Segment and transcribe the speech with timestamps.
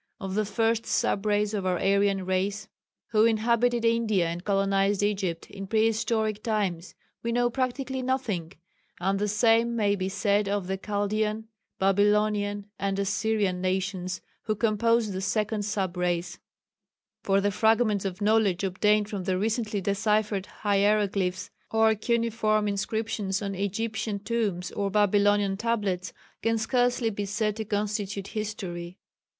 [0.19, 2.67] Of the 1st sub race of our Aryan Race
[3.09, 8.53] who inhabited India and colonial Egypt in prehistoric times we know practically nothing,
[8.99, 15.13] and the same may be said of the Chaldean, Babylonian, and Assyrian nations who composed
[15.13, 16.39] the 2nd sub race
[17.21, 23.53] for the fragments of knowledge obtained from the recently deciphered hieroglyphs or cuneiform inscriptions on
[23.53, 26.11] Egyptian tombs or Babylonian tablets
[26.41, 28.97] can scarcely be said to constitute history.